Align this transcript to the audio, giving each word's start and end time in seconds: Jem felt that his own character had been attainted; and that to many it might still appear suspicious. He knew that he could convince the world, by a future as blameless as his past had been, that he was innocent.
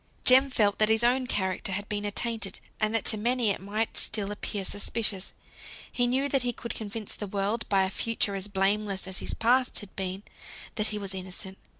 Jem 0.25 0.49
felt 0.49 0.79
that 0.79 0.89
his 0.89 1.03
own 1.03 1.27
character 1.27 1.73
had 1.73 1.87
been 1.87 2.05
attainted; 2.05 2.59
and 2.79 2.95
that 2.95 3.05
to 3.05 3.17
many 3.17 3.51
it 3.51 3.61
might 3.61 3.95
still 3.97 4.31
appear 4.31 4.65
suspicious. 4.65 5.31
He 5.91 6.07
knew 6.07 6.27
that 6.27 6.41
he 6.41 6.53
could 6.53 6.73
convince 6.73 7.13
the 7.13 7.27
world, 7.27 7.69
by 7.69 7.83
a 7.83 7.91
future 7.91 8.33
as 8.33 8.47
blameless 8.47 9.07
as 9.07 9.19
his 9.19 9.35
past 9.35 9.77
had 9.77 9.95
been, 9.95 10.23
that 10.73 10.87
he 10.87 10.97
was 10.97 11.13
innocent. 11.13 11.59